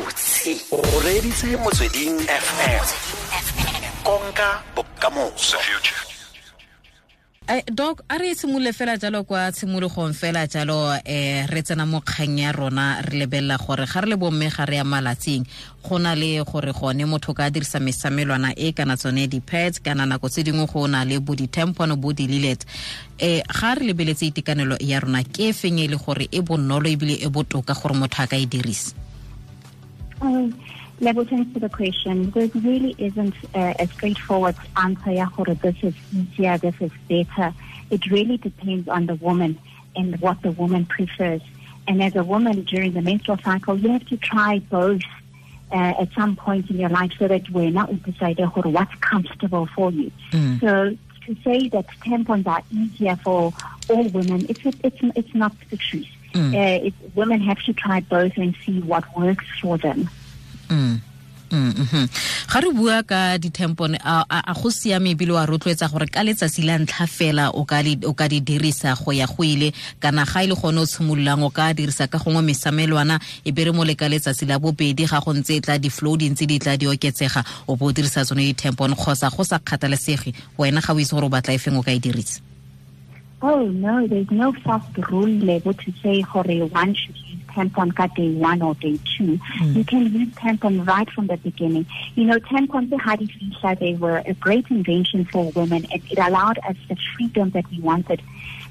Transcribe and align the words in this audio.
gabotse 0.00 0.56
o 0.70 1.00
reditse 1.04 1.56
motsweding 1.56 2.20
fm 2.20 2.84
konka 4.02 4.62
bokamoso. 4.74 5.58
Doc 7.66 8.02
a 8.08 8.16
re 8.16 8.34
simolole 8.34 8.72
fela 8.72 8.96
jalo 8.96 9.24
kwa 9.24 9.52
tshimologong 9.52 10.14
fela 10.14 10.46
jalo 10.46 10.86
um 10.94 11.46
re 11.48 11.62
tsena 11.62 11.84
mo 11.86 12.00
kgang 12.00 12.38
ya 12.38 12.52
rona 12.52 13.02
re 13.02 13.18
lebelela 13.18 13.58
gore 13.58 13.86
ga 13.86 14.00
re 14.00 14.08
le 14.08 14.16
bomme 14.16 14.48
ga 14.48 14.64
re 14.64 14.76
ya 14.76 14.84
malatsing 14.84 15.44
go 15.82 15.98
na 15.98 16.14
le 16.14 16.44
gore 16.44 16.72
gone 16.72 17.04
motho 17.04 17.34
ka 17.34 17.50
dirisa 17.50 17.80
mesamelwana 17.80 18.54
e 18.56 18.72
kana 18.72 18.96
tsone 18.96 19.26
di-pets 19.26 19.82
kana 19.82 20.06
nako 20.06 20.28
tse 20.28 20.44
dingwe 20.44 20.66
go 20.66 20.86
na 20.86 21.04
le 21.04 21.18
bo 21.18 21.34
di-tempono 21.34 21.96
bo 21.96 22.12
di-lilet 22.12 22.64
um 23.20 23.42
ga 23.42 23.74
re 23.74 23.86
lebeletse 23.86 24.26
itekanelo 24.30 24.76
ya 24.78 25.00
rona 25.00 25.24
ke 25.24 25.50
e 25.50 25.52
feng 25.52 25.80
e 25.80 25.88
le 25.88 25.96
gore 25.96 26.28
e 26.30 26.40
bonolo 26.40 26.86
ebile 26.88 27.18
e 27.18 27.28
botoka 27.28 27.74
gore 27.74 27.94
motho 27.98 28.22
a 28.22 28.26
ka 28.26 28.36
e 28.36 28.46
dirisa 28.46 29.09
Um, 30.20 30.60
Lebo, 31.00 31.24
thanks 31.24 31.52
for 31.52 31.60
the 31.60 31.68
question. 31.68 32.30
There 32.30 32.48
really 32.54 32.94
isn't 32.98 33.34
a, 33.54 33.74
a 33.78 33.86
straightforward 33.86 34.54
answer. 34.76 35.12
Yeah, 35.12 35.28
this 35.54 35.76
is 35.82 35.94
easier, 36.14 36.58
this 36.58 36.74
is 36.80 36.92
better. 37.08 37.54
It 37.90 38.10
really 38.10 38.36
depends 38.36 38.86
on 38.88 39.06
the 39.06 39.14
woman 39.14 39.58
and 39.96 40.20
what 40.20 40.42
the 40.42 40.52
woman 40.52 40.84
prefers. 40.86 41.40
And 41.88 42.02
as 42.02 42.14
a 42.16 42.22
woman 42.22 42.64
during 42.64 42.92
the 42.92 43.02
menstrual 43.02 43.38
cycle, 43.38 43.78
you 43.78 43.90
have 43.90 44.06
to 44.08 44.16
try 44.18 44.58
both 44.58 45.02
uh, 45.72 45.94
at 46.00 46.12
some 46.12 46.36
point 46.36 46.68
in 46.70 46.78
your 46.78 46.90
life 46.90 47.12
so 47.18 47.28
that 47.28 47.48
we're 47.50 47.70
not 47.70 48.02
deciding 48.02 48.46
what's 48.46 48.94
comfortable 48.96 49.66
for 49.74 49.90
you. 49.90 50.12
Mm. 50.32 50.60
So 50.60 50.96
to 51.26 51.42
say 51.42 51.68
that 51.68 51.86
tampons 52.04 52.46
are 52.46 52.62
easier 52.70 53.16
for 53.16 53.52
all 53.88 54.08
women, 54.08 54.46
it's 54.48 54.60
it's 54.64 54.98
it's 55.16 55.34
not 55.34 55.54
the 55.70 55.76
truth. 55.76 56.08
Mm. 56.34 56.54
Uh, 56.54 56.86
it, 56.86 56.94
women 57.14 57.40
have 57.40 57.60
to 57.64 57.72
try 57.72 58.00
both 58.00 58.36
and 58.36 58.54
see 58.64 58.80
what 58.80 59.04
works 59.16 59.46
for 59.60 59.78
them. 59.78 60.08
Mm. 60.68 61.00
Mm, 61.50 61.74
mhm. 61.74 62.06
ga 62.46 62.60
re 62.62 62.70
bua 62.70 63.02
ka 63.02 63.34
ditempone 63.38 63.98
a 64.06 64.54
go 64.54 64.70
siame 64.70 65.10
ebile 65.10 65.32
wa 65.34 65.42
rotloetsa 65.46 65.90
gore 65.90 66.06
ka 66.06 66.22
letsatsi 66.22 66.62
la 66.62 66.78
ntlha 66.78 67.06
fela 67.10 67.50
o 67.50 67.64
ka 67.66 67.82
di- 67.82 68.06
o 68.06 68.14
ka 68.14 68.28
di 68.30 68.38
dirisa 68.40 68.94
go 68.94 69.10
ya 69.10 69.26
go 69.26 69.42
ile 69.42 69.72
kana 69.98 70.22
ga 70.24 70.44
e 70.44 70.46
le 70.46 70.54
gone 70.54 70.78
o 70.78 70.86
tshimololang 70.86 71.42
o 71.42 71.50
ka 71.50 71.74
dirisa 71.74 72.06
ka 72.06 72.18
gongwe 72.22 72.42
mesamelwana 72.46 73.18
e 73.44 73.50
be 73.50 73.64
re 73.66 73.72
mo 73.74 73.82
le 73.82 73.96
ka 73.98 74.06
letsatsi 74.06 74.46
la 74.46 74.60
bobedi 74.62 75.10
ga 75.10 75.18
go 75.18 75.34
ntse 75.34 75.58
e 75.58 75.60
tla 75.60 75.74
di-flow 75.78 76.14
di 76.16 76.30
ntse 76.30 76.46
di 76.46 76.58
tla 76.62 76.76
di 76.78 76.86
oketsega 76.86 77.42
o 77.66 77.74
bo 77.74 77.86
o 77.86 77.92
dirisa 77.92 78.22
tsone 78.22 78.46
ditempone 78.46 78.94
kgotsa 78.94 79.34
go 79.34 79.42
sa 79.42 79.58
kgathalesege 79.58 80.30
wena 80.54 80.78
ga 80.80 80.94
o 80.94 80.98
itse 81.02 81.10
gore 81.18 81.26
o 81.26 81.28
batla 81.34 81.54
e 81.54 81.58
feng 81.58 81.74
o 81.74 81.82
ka 81.82 81.90
e 81.90 81.98
dirisa 81.98 82.38
Oh 83.42 83.66
no, 83.68 84.06
there's 84.06 84.30
no 84.30 84.52
fast 84.52 84.96
rule 85.10 85.28
Lebo 85.28 85.72
to 85.72 85.92
say 86.02 86.20
hore 86.20 86.44
one 86.44 86.94
should 86.94 87.16
tampon 87.54 87.94
ka 87.94 88.06
day 88.08 88.32
one 88.32 88.62
or 88.62 88.74
day 88.74 88.98
two. 89.16 89.38
You 89.60 89.84
can 89.84 90.12
use 90.12 90.28
tampon 90.34 90.86
right 90.86 91.10
from 91.10 91.26
the 91.26 91.36
beginning. 91.36 91.86
You 92.14 92.24
know, 92.24 92.38
tampons 92.38 92.90
Hadi 92.98 93.26
Fisha, 93.26 93.78
they 93.78 93.94
were 93.94 94.22
a 94.26 94.34
great 94.34 94.66
invention 94.70 95.24
for 95.24 95.50
women 95.52 95.86
and 95.92 96.02
it 96.10 96.18
allowed 96.18 96.58
us 96.58 96.76
the 96.88 96.96
freedom 97.16 97.50
that 97.50 97.70
we 97.70 97.80
wanted. 97.80 98.22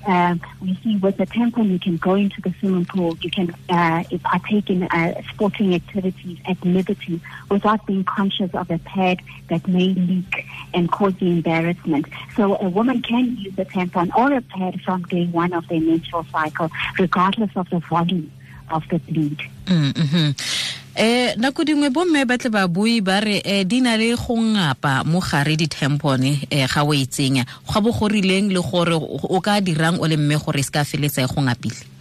Um, 0.07 0.39
we 0.61 0.75
see 0.81 0.95
with 0.97 1.17
the 1.17 1.25
tampon, 1.25 1.69
you 1.69 1.80
can 1.80 1.97
go 1.97 2.16
into 2.16 2.41
the 2.41 2.53
swimming 2.59 2.85
pool, 2.85 3.17
you 3.22 3.30
can 3.30 3.53
uh, 3.69 4.03
partake 4.23 4.69
in 4.69 4.83
uh, 4.83 5.22
sporting 5.33 5.75
activities 5.75 6.38
at 6.45 6.63
liberty 6.63 7.19
without 7.50 7.85
being 7.85 8.05
conscious 8.05 8.50
of 8.53 8.72
a 8.72 8.77
pad 8.80 9.22
that 9.50 9.67
may 9.67 9.89
leak 9.89 10.45
and 10.73 10.89
cause 10.91 11.13
the 11.16 11.27
embarrassment. 11.27 12.05
So 12.35 12.55
a 12.57 12.69
woman 12.69 13.02
can 13.02 13.35
use 13.38 13.53
a 13.57 13.66
tampon 13.66 14.16
or 14.16 14.33
a 14.33 14.41
pad 14.41 14.81
from 14.81 15.03
day 15.03 15.25
one 15.27 15.53
of 15.53 15.67
their 15.67 15.81
menstrual 15.81 16.25
cycle, 16.31 16.69
regardless 16.97 17.52
of 17.55 17.69
the 17.69 17.80
volume 17.80 18.31
of 18.72 18.84
the 18.89 19.00
bleed. 19.00 19.39
Mm, 19.66 19.94
mhm. 19.94 20.36
eh 20.95 21.36
nako 21.38 21.64
dingwe 21.64 21.89
bomme 21.89 22.25
ba 22.28 22.38
tle 22.38 22.50
ba 22.50 22.67
re 23.22 23.42
eh 23.45 23.64
di 23.64 23.80
na 23.80 23.95
le 23.95 24.16
go 24.16 24.36
ngapa 24.36 25.06
mo 25.06 25.20
gare 25.22 25.56
eh 25.56 26.67
ga 26.67 26.84
o 26.84 26.94
e 26.94 27.06
tsenya 27.06 27.45
go 27.64 27.80
bo 27.81 27.92
go 27.92 28.09
rileng 28.09 28.52
le 28.52 28.59
gore 28.59 28.97
o 29.00 29.40
ka 29.40 29.62
dirang 29.62 29.96
o 30.02 30.06
le 30.08 30.18
mme 30.18 30.35
gore 30.35 30.59
e 30.59 30.63
se 30.63 30.72
ka 30.72 30.84
feletsa 30.84 31.24
e 31.24 31.28
go 31.28 31.41
ngapile 31.41 32.00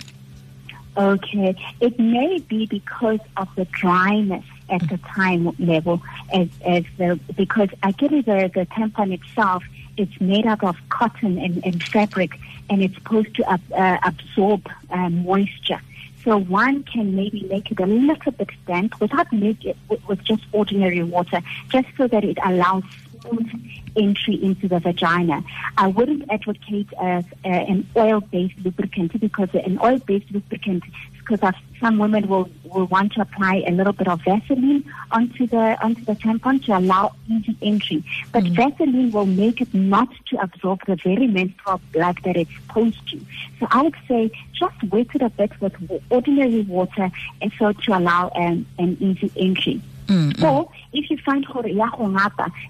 Okay, 0.99 1.55
it 1.81 1.97
may 1.97 2.41
be 2.41 2.67
because 2.67 3.21
of 3.37 3.47
the 3.55 3.67
dryness 3.67 4.45
at 4.69 4.81
the 4.89 4.99
time 4.99 5.55
level, 5.61 6.03
as 6.34 6.49
as 6.67 6.83
the 6.97 7.21
because 7.37 7.69
I 7.84 7.93
get 7.93 8.12
it 8.12 8.27
the 8.27 8.51
the 8.53 8.67
tampon 8.67 9.12
itself 9.12 9.62
it's 9.97 10.21
made 10.21 10.47
up 10.47 10.62
of 10.65 10.77
cotton 10.89 11.39
and, 11.39 11.65
and 11.65 11.83
fabric, 11.83 12.39
and 12.71 12.83
it's 12.83 12.95
supposed 12.95 13.34
to 13.37 13.49
ab, 13.51 13.61
uh, 13.73 13.99
absorb 14.03 14.69
uh, 14.91 15.09
moisture. 15.09 15.81
So 16.28 16.37
one 16.37 16.83
can 16.83 17.16
maybe 17.16 17.47
make 17.49 17.71
it 17.71 17.81
a 17.81 17.87
little 17.87 18.33
bit 18.33 18.50
damp 18.66 19.00
without 19.00 19.33
make 19.33 19.65
it 19.65 19.78
with, 19.89 20.06
with 20.06 20.22
just 20.25 20.43
ordinary 20.53 21.03
water, 21.03 21.41
just 21.71 21.89
so 21.97 22.06
that 22.06 22.22
it 22.22 22.37
allows 22.44 22.83
smooth 23.22 23.49
entry 23.97 24.34
into 24.34 24.69
the 24.69 24.78
vagina. 24.78 25.43
I 25.78 25.87
wouldn't 25.87 26.31
advocate 26.31 26.89
uh, 26.99 27.22
uh, 27.47 27.49
an 27.49 27.89
oil-based 27.97 28.59
lubricant 28.62 29.19
because 29.19 29.49
an 29.55 29.78
oil-based 29.83 30.31
lubricant, 30.31 30.84
because 31.28 31.55
some 31.81 31.99
women 31.99 32.27
will, 32.28 32.49
will 32.65 32.87
want 32.87 33.12
to 33.12 33.21
apply 33.21 33.62
a 33.66 33.71
little 33.71 33.93
bit 33.93 34.09
of 34.09 34.21
Vaseline 34.22 34.84
onto 35.11 35.47
the 35.47 35.78
onto 35.83 36.05
the 36.05 36.15
tampon 36.15 36.65
to 36.65 36.77
allow 36.77 37.15
easy 37.28 37.56
entry. 37.62 38.03
But 38.33 38.44
Vaseline 38.44 39.12
will 39.12 39.27
make 39.27 39.61
it 39.61 39.72
not 39.72 40.09
to 40.28 40.41
absorb 40.41 40.84
the 40.87 40.97
very 40.97 41.27
menstrual 41.27 41.81
blood 41.93 42.19
that 42.25 42.37
it's 42.37 42.53
supposed 42.55 43.09
to. 43.11 43.21
So 43.61 43.69
I 43.71 43.83
would 43.83 43.97
say 44.09 44.31
just 44.53 44.83
wet 44.84 45.09
it 45.15 45.22
a 45.22 45.31
bit 45.31 45.61
with 45.61 45.75
ordinary 46.11 46.62
water, 46.62 47.11
and 47.41 47.53
so 47.59 47.72
to 47.72 47.97
allow 47.97 48.31
um, 48.34 48.66
an 48.78 48.97
easy 49.00 49.31
entry. 49.37 49.81
Mm, 50.09 50.43
Or 50.43 50.71
if 50.95 51.10
you 51.10 51.19
find 51.19 51.45
gore 51.47 51.69
ya 51.69 51.91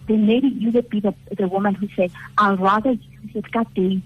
then 0.09 0.27
maybe 0.27 0.49
you 0.49 0.73
would 0.73 0.91
be 0.91 0.99
the, 0.99 1.15
the 1.37 1.47
woman 1.47 1.75
who 1.77 1.89
says, 1.95 2.11
I'd 2.37 2.59
rather 2.59 2.91
use 2.91 3.35
it 3.35 3.53
ka 3.53 3.63
day, 3.75 4.03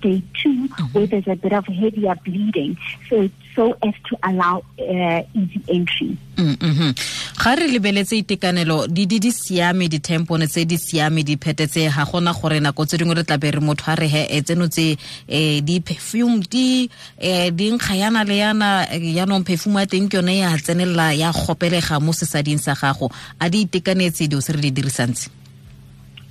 day 0.00 0.22
2 0.42 0.68
where 0.92 1.06
there's 1.06 1.26
a 1.26 1.36
bit 1.36 1.52
of 1.52 1.66
heavier 1.66 2.14
bleeding, 2.24 2.76
so 3.08 3.28
so 3.54 3.76
as 3.82 3.94
to 4.08 4.16
allow 4.22 4.62
uh, 4.78 5.22
easy 5.34 5.60
entry. 5.68 6.16
Mm, 6.36 6.56
mhm. 6.60 6.94
ga 7.36 7.54
re 7.54 7.66
lebeletse 7.68 8.16
itekanelo 8.18 8.86
di 8.86 9.06
di 9.06 9.18
di 9.18 9.32
siame 9.32 9.88
dithempone 9.88 10.46
tse 10.46 10.66
di 10.66 10.76
siame 10.76 11.22
diphete 11.22 11.66
tse 11.66 11.88
ga 11.88 12.04
gona 12.04 12.32
gore 12.32 12.60
nako 12.60 12.84
tse 12.84 12.98
dingwe 12.98 13.14
re 13.14 13.24
tlabe 13.24 13.50
re 13.50 13.60
motho 13.60 13.90
a 13.90 13.94
re 13.94 14.08
he 14.08 14.22
e 14.28 14.42
tseno 14.42 14.68
tse 14.68 14.96
um 15.28 15.60
di-perfume 15.64 16.44
di 16.44 16.90
um 17.22 17.50
di 17.56 17.72
yana 17.96 18.24
le 18.24 18.36
yana 18.36 18.84
yanong 18.92 19.14
yaanong 19.16 19.44
perfume 19.44 19.80
ya 19.80 19.86
teng 19.86 20.08
ke 20.08 20.16
yone 20.20 20.36
ya 20.36 20.56
tsenelela 20.58 21.12
ya 21.16 21.32
gopelega 21.32 22.00
mo 22.00 22.12
sesading 22.12 22.58
sa 22.58 22.74
gago 22.74 23.08
a 23.40 23.48
di 23.48 23.64
itekanetse 23.64 24.28
dio 24.28 24.40
se 24.40 24.52
re 24.52 24.60
di 24.60 24.72
dirisang 24.72 25.16
tse 25.16 25.45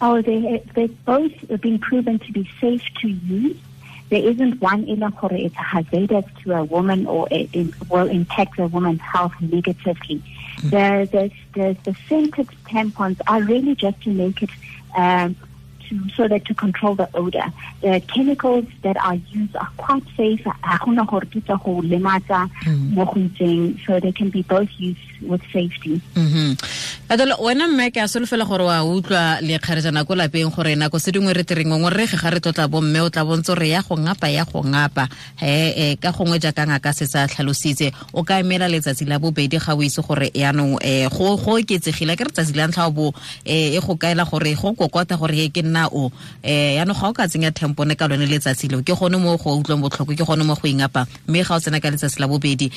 Oh, 0.07 0.21
they, 0.21 0.63
they've 0.75 1.05
both 1.05 1.31
been 1.61 1.79
proven 1.79 2.19
to 2.19 2.31
be 2.31 2.47
safe 2.61 2.83
to 3.01 3.07
use. 3.07 3.57
There 4.11 4.23
isn't 4.23 4.61
one 4.61 4.83
in 4.83 5.01
it's 5.01 5.55
hazardous 5.55 6.25
to 6.43 6.51
a 6.51 6.63
woman 6.63 7.07
or 7.07 7.27
it, 7.31 7.49
will 7.89 8.07
impact 8.07 8.59
a 8.59 8.67
woman's 8.67 9.01
health 9.01 9.33
negatively. 9.41 10.21
The, 10.61 11.09
the, 11.11 11.31
the, 11.55 11.75
the 11.83 11.97
scented 12.07 12.49
tampons 12.65 13.19
are 13.25 13.41
really 13.41 13.73
just 13.73 13.99
to 14.03 14.11
make 14.11 14.43
it 14.43 14.51
um, 14.95 15.35
to, 15.89 16.09
so 16.15 16.27
that 16.27 16.45
to 16.45 16.53
control 16.53 16.95
the 16.95 17.09
odor. 17.13 17.45
The 17.81 18.01
chemicals 18.07 18.65
that 18.81 18.97
are 18.97 19.15
used 19.31 19.55
are 19.55 19.69
quite 19.77 20.03
safe. 20.17 20.43
Ha 20.45 20.77
gona 20.81 21.05
gore 21.07 21.25
di 21.25 21.41
tla 21.41 21.57
go 21.63 21.81
lematsa 21.81 22.49
mo 22.93 23.05
go 23.05 23.13
itseng, 23.13 23.79
So 23.85 23.99
they 23.99 24.11
can 24.11 24.29
be 24.29 24.41
both 24.43 24.69
used 24.77 24.99
with 25.21 25.41
safety. 25.51 26.01
mhm 26.15 26.57
adolo 27.09 27.35
wena 27.37 27.67
mme 27.67 27.91
ke 27.91 28.01
a 28.01 28.07
solofela 28.07 28.45
gore 28.49 28.65
wa 28.65 28.81
utlwa 28.81 29.37
lekgarejana 29.41 30.05
ko 30.07 30.15
lapeng 30.15 30.49
gore 30.49 30.75
nako 30.75 30.97
se 30.99 31.11
dingwe 31.11 31.33
re 31.37 31.43
tereng 31.43 31.69
ngwe 31.69 31.89
re 31.93 32.07
ge 32.07 32.17
ga 32.17 32.29
re 32.33 32.39
tlotla 32.41 32.65
bo 32.67 32.81
mme 32.81 32.99
o 33.05 33.09
tla 33.13 33.21
bontse 33.23 33.53
gore 33.53 33.69
ya 33.69 33.81
go 33.85 33.93
ngapa 33.97 34.27
ya 34.33 34.45
go 34.45 34.63
ngapa 34.65 35.05
eh, 35.41 35.97
ka 36.01 36.11
gongwe 36.11 36.39
jaaka 36.39 36.65
ngaka 36.65 36.93
se 36.97 37.05
sa 37.05 37.27
tlhalositse 37.27 37.91
o 38.13 38.23
ka 38.23 38.39
emela 38.41 38.65
letsatsi 38.67 39.05
la 39.05 39.19
bobedi 39.19 39.61
ga 39.61 39.75
o 39.77 39.83
itse 39.85 40.01
gore 40.01 40.31
yaanong 40.33 40.81
um 40.81 41.09
go 41.13 41.37
oketsegile 41.53 42.17
ke 42.17 42.25
re 42.25 42.31
tsatsi 42.33 42.57
la 42.57 42.65
ntlha 42.73 42.89
bo 42.89 43.13
um 43.13 43.13
e 43.45 43.77
go 43.77 43.93
kaela 44.01 44.25
gore 44.25 44.55
go 44.55 44.73
kokota 44.73 45.13
gore 45.13 45.49
ke 45.53 45.61
nna 45.61 45.74
o. 45.91 46.07
Um 46.07 46.11
yaanong 46.43 46.99
ga 47.01 47.07
o 47.09 47.13
ka 47.13 47.27
tsenya 47.27 47.51
tempone 47.51 47.95
ka 47.99 48.07
lone 48.07 48.25
letsatsi 48.25 48.71
leo. 48.71 48.81
Ke 48.81 48.95
gone 48.95 49.17
mo 49.19 49.37
go 49.37 49.59
utlwang 49.59 49.83
botlhoko 49.83 50.15
ke 50.15 50.23
gone 50.25 50.43
mo 50.47 50.55
go 50.55 50.67
ingapa 50.67 51.05
mme 51.27 51.43
ga 51.43 51.55
o 51.55 51.59
tsena 51.59 51.79
ka 51.83 51.89
letsatsi 51.91 52.19
la 52.19 52.27
bobedi 52.27 52.71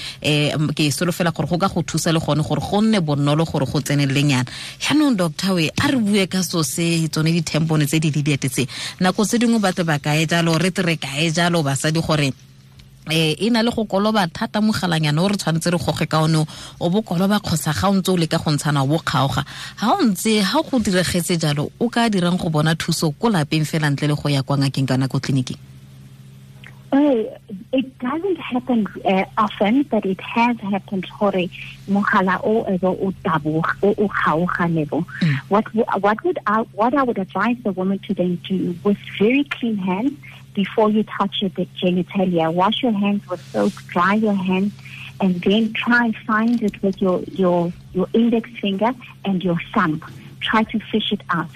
um 0.59 0.69
ke 0.75 0.91
solofela 0.91 1.33
gore 1.33 1.49
go 1.49 1.59
ka 1.59 1.69
go 1.69 1.83
thusa 1.83 2.13
le 2.13 2.21
gone 2.21 2.43
gore 2.43 2.61
go 2.61 2.81
nne 2.83 3.01
bonolo 3.01 3.45
gore 3.45 3.67
go 3.67 3.81
tsenelelenyana 3.81 4.51
yaanong 4.83 5.17
doctor 5.17 5.55
we 5.55 5.71
a 5.71 5.87
re 5.89 5.97
bue 5.97 6.27
ka 6.27 6.43
so 6.43 6.63
se 6.63 7.09
tsone 7.09 7.33
ditempone 7.33 7.87
tse 7.87 8.01
di 8.01 8.11
didiete 8.11 8.49
tse 8.49 8.67
nako 9.01 9.25
tse 9.25 9.39
dingwe 9.39 9.59
batle 9.59 9.85
ba 9.85 9.99
kae 9.99 10.27
jalo 10.27 10.59
re 10.59 10.71
tere 10.71 10.97
kae 10.97 11.31
jalo 11.31 11.63
basadi 11.63 12.01
gore 12.01 12.33
eh 13.11 13.37
e 13.39 13.51
na 13.51 13.63
le 13.63 13.71
go 13.71 13.85
koloba 13.85 14.27
thata 14.33 14.61
o 14.61 15.29
re 15.29 15.37
tshwanetse 15.37 15.71
re 15.71 15.79
goge 15.79 16.09
ka 16.09 16.23
one 16.23 16.47
o 16.81 16.91
bo 16.91 17.03
koloba 17.03 17.41
kgosa 17.41 17.73
ga 17.73 17.89
o 17.89 17.95
ntse 17.95 18.11
o 18.11 18.17
go 18.17 18.51
ntshana 18.51 18.87
bo 18.87 18.99
kgaoga. 18.99 19.45
Ga 19.81 19.95
o 19.95 20.03
ntse 20.05 20.43
ga 20.43 20.63
go 20.63 20.79
diregetse 20.79 21.39
jalo 21.39 21.71
o 21.81 21.89
ka 21.89 22.09
dirang 22.09 22.39
go 22.39 22.49
bona 22.51 22.75
thuso 22.75 23.13
ko 23.19 23.29
lapeng 23.29 23.65
fela 23.65 23.91
ntle 23.91 24.09
le 24.09 24.15
go 24.15 24.29
ya 24.29 24.43
kwa 24.43 24.57
ngakeng 24.59 24.87
kana 24.87 25.09
ko 25.09 25.19
tleliniking? 25.19 25.59
Oh, 26.91 27.39
it 27.71 27.99
doesn't 27.99 28.39
happen 28.39 28.87
uh, 29.05 29.25
often, 29.37 29.83
but 29.83 30.07
it 30.07 30.19
has 30.23 30.59
happened 30.61 31.05
hore 31.05 31.51
mohala 31.87 32.41
o 32.43 32.65
evo 32.65 32.97
o 32.99 33.13
taboga 33.23 33.77
o 33.83 33.95
o 33.99 34.09
Lebo. 34.69 35.05
What 35.49 35.67
what 35.75 36.25
would 36.25 36.39
I, 36.47 36.61
what 36.73 36.95
I 36.95 37.03
would 37.03 37.19
advise 37.19 37.59
the 37.63 37.73
woman 37.73 37.99
to 38.01 38.15
then 38.15 38.37
do 38.37 38.75
with 38.85 38.97
very 39.19 39.45
clean 39.45 39.77
hands 39.77 40.13
before 40.63 40.89
you 40.97 41.03
touch 41.19 41.35
your 41.43 41.51
genitalia. 41.81 42.47
Wash 42.61 42.83
your 42.83 42.97
hands 43.05 43.23
with 43.31 43.41
soap, 43.53 43.75
dry 43.95 44.15
your 44.27 44.35
hands, 44.35 44.73
and 45.23 45.33
then 45.47 45.73
try 45.85 46.07
and 46.07 46.17
find 46.27 46.59
it 46.69 46.77
with 46.83 46.97
your 47.05 47.19
your 47.43 47.73
your 47.97 48.09
index 48.13 48.45
finger 48.63 48.91
and 49.25 49.37
your 49.47 49.59
thumb. 49.73 50.03
Try 50.41 50.63
to 50.73 50.79
fish 50.91 51.09
it 51.17 51.23
out. 51.39 51.51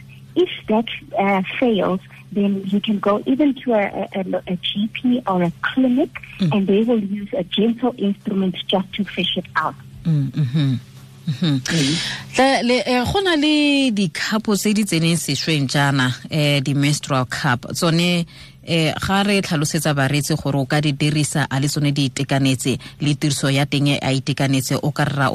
If 0.45 0.51
that 0.71 0.89
uh, 1.19 1.43
fails, 1.59 2.01
then 2.31 2.63
you 2.73 2.81
can 2.81 2.99
go 3.09 3.15
even 3.27 3.55
to 3.63 3.75
a, 3.75 3.85
a, 4.15 4.23
a 4.55 4.57
GP 4.69 5.23
or 5.27 5.43
a 5.43 5.53
clinic, 5.69 6.11
and 6.53 6.67
they 6.71 6.83
will 6.89 7.03
use 7.21 7.33
a 7.43 7.45
gentle 7.45 7.95
instrument 7.99 8.55
just 8.73 8.89
to 8.95 9.05
fish 9.05 9.37
it 9.37 9.47
out. 9.57 9.75
Tle- 12.35 12.63
le- 12.67 12.83
eh, 12.85 13.05
go 13.13 13.21
na 13.23 13.35
le 13.39 13.91
di-cupo 13.95 14.57
tse 14.59 14.73
di 14.75 14.83
tseneng 14.83 15.15
sešweng 15.17 15.69
jaana 15.71 16.11
um 16.31 16.61
di-menstrual 16.67 17.27
cup 17.31 17.61
tsone 17.71 18.27
um 18.63 18.93
ga 18.95 19.23
re 19.23 19.43
tlhalosetsa 19.43 19.95
bareetsi 19.95 20.35
gore 20.39 20.59
o 20.59 20.67
ka 20.67 20.81
di 20.81 20.93
dirisa 20.93 21.47
a 21.51 21.59
le 21.59 21.69
tsone 21.69 21.93
di 21.93 22.07
itekanetse 22.07 22.79
le 23.01 23.15
tiriso 23.15 23.51
ya 23.51 23.67
teng 23.67 23.99
a 23.99 24.11
itekanetse 24.13 24.79
o 24.83 24.91
ka 24.91 25.05
rra 25.05 25.31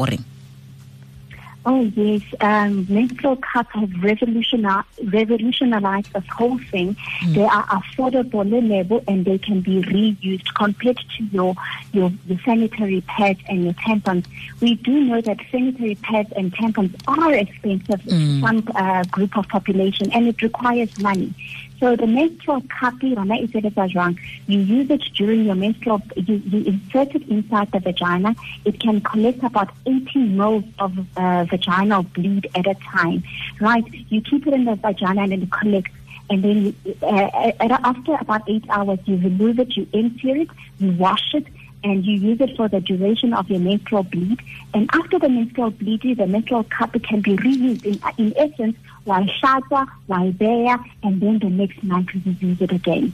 Oh 1.70 1.82
yes, 1.82 2.22
um, 2.40 2.86
menstrual 2.88 3.36
cups 3.36 3.70
have 3.74 3.92
revolutionized, 4.02 4.88
revolutionized 5.12 6.14
this 6.14 6.24
whole 6.28 6.58
thing. 6.72 6.96
They 7.28 7.44
are 7.44 7.66
affordable 7.66 8.50
Lebo 8.50 9.04
and 9.06 9.26
they 9.26 9.38
can 9.38 9.60
be 9.60 9.82
reused 9.82 10.48
compared 10.56 10.96
to 10.96 11.24
your, 11.26 11.56
your 11.92 12.10
your 12.26 12.40
sanitary 12.46 13.02
pads 13.02 13.42
and 13.50 13.66
your 13.66 13.74
tampons. 13.74 14.26
We 14.62 14.76
do 14.76 14.94
know 15.02 15.20
that 15.20 15.40
sanitary 15.52 15.96
pads 15.96 16.32
and 16.38 16.54
tampons 16.54 16.96
are 17.06 17.34
expensive 17.34 18.02
to 18.04 18.40
some 18.40 18.64
uh, 18.74 19.04
group 19.12 19.38
of 19.38 19.50
population 19.50 20.10
and 20.14 20.30
it 20.30 20.42
requires 20.42 20.98
money. 21.00 21.34
So 21.80 21.96
the 21.96 22.08
menstrual 22.08 22.62
cup. 22.62 22.96
You 23.02 24.60
use 24.60 24.90
it 24.90 25.02
during 25.16 25.46
your 25.46 25.56
menstrual, 25.56 26.02
you, 26.16 26.36
you 26.46 26.66
insert 26.66 27.14
it 27.16 27.28
inside 27.28 27.72
the 27.72 27.80
vagina. 27.80 28.36
It 28.66 28.80
can 28.80 29.02
collect 29.02 29.44
about 29.44 29.70
18 29.86 30.36
ml 30.36 30.64
of 30.80 30.98
uh, 31.18 31.46
vaginal 31.46 32.04
bleed 32.14 32.50
at 32.56 32.66
a 32.68 32.74
time, 32.76 33.24
right? 33.60 33.86
You 34.10 34.22
keep 34.22 34.48
it 34.48 34.54
in 34.54 34.66
the 34.66 34.76
vagina 34.76 35.24
and 35.24 35.34
it 35.34 35.52
collects. 35.52 35.92
And 36.30 36.44
then 36.44 36.76
uh, 37.02 37.06
uh, 37.06 37.78
after 37.84 38.16
about 38.16 38.50
eight 38.50 38.66
hours, 38.70 39.00
you 39.06 39.16
remove 39.18 39.60
it, 39.60 39.78
you 39.78 39.88
empty 39.94 40.32
it, 40.32 40.50
you 40.80 40.92
wash 40.94 41.34
it, 41.34 41.46
and 41.84 42.06
you 42.06 42.18
use 42.18 42.42
it 42.42 42.58
for 42.58 42.68
the 42.68 42.82
duration 42.82 43.34
of 43.34 43.50
your 43.50 43.60
menstrual 43.60 44.04
bleed. 44.04 44.42
And 44.74 44.90
after 44.94 45.20
the 45.20 45.30
menstrual 45.30 45.72
bleed, 45.72 46.02
the 46.02 46.28
menstrual 46.28 46.64
cup 46.66 46.94
can 47.04 47.22
be 47.22 47.38
reused 47.38 47.86
in, 47.86 48.26
in 48.26 48.38
essence 48.38 48.78
while 49.08 49.26
shata, 49.40 49.88
while 50.08 50.32
there, 50.34 50.78
and 51.04 51.22
then 51.22 51.40
the 51.40 51.50
next 51.50 51.82
month 51.84 52.10
you 52.14 52.36
use 52.40 52.62
it 52.62 52.72
again 52.72 53.14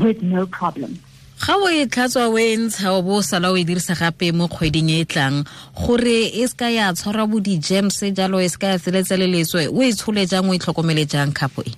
with 0.00 0.22
no 0.22 0.46
problem. 0.46 0.98
ga 1.42 1.56
o 1.58 1.66
e 1.66 1.86
tlhatswa 1.90 2.28
o 2.30 2.38
e 2.38 2.54
ntsha 2.54 2.92
o 2.94 3.02
bo 3.02 3.18
sala 3.18 3.50
o 3.50 3.56
e 3.58 3.64
dirisa 3.66 3.98
gape 3.98 4.30
mo 4.30 4.46
kgweding 4.46 4.90
e 4.94 5.00
e 5.02 5.06
tlang 5.10 5.42
gore 5.74 6.30
e 6.30 6.46
se 6.46 6.54
ka 6.54 6.70
ya 6.70 6.92
tshwara 6.94 7.26
bo 7.26 7.42
di-gems 7.42 7.98
jalo 8.14 8.38
e 8.38 8.46
se 8.46 8.58
ka 8.62 8.70
ya 8.70 8.78
seletseleletswe 8.78 9.66
o 9.74 9.82
e 9.82 9.90
tshole 9.90 10.22
jang 10.22 10.46
o 10.46 10.54
e 10.54 10.60
tlhokomele 10.62 11.02
jang 11.02 11.34
kgapo 11.34 11.66
e 11.66 11.74